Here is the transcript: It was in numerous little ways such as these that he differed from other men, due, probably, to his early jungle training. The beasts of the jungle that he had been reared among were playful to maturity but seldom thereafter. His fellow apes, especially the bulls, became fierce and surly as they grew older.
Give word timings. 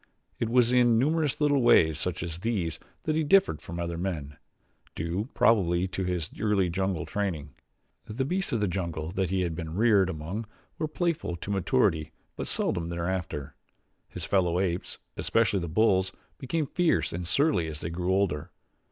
It 0.39 0.49
was 0.49 0.71
in 0.71 0.97
numerous 0.97 1.39
little 1.39 1.61
ways 1.61 1.99
such 1.99 2.23
as 2.23 2.39
these 2.39 2.79
that 3.03 3.13
he 3.15 3.23
differed 3.23 3.61
from 3.61 3.79
other 3.79 3.97
men, 3.99 4.35
due, 4.95 5.29
probably, 5.35 5.87
to 5.89 6.03
his 6.03 6.31
early 6.39 6.71
jungle 6.71 7.05
training. 7.05 7.53
The 8.05 8.25
beasts 8.25 8.51
of 8.51 8.61
the 8.61 8.67
jungle 8.67 9.11
that 9.11 9.29
he 9.29 9.41
had 9.41 9.53
been 9.53 9.75
reared 9.75 10.09
among 10.09 10.47
were 10.79 10.87
playful 10.87 11.35
to 11.35 11.51
maturity 11.51 12.13
but 12.35 12.47
seldom 12.47 12.89
thereafter. 12.89 13.53
His 14.09 14.25
fellow 14.25 14.59
apes, 14.59 14.97
especially 15.17 15.59
the 15.59 15.67
bulls, 15.69 16.11
became 16.39 16.65
fierce 16.65 17.13
and 17.13 17.27
surly 17.27 17.67
as 17.67 17.81
they 17.81 17.91
grew 17.91 18.11
older. 18.11 18.49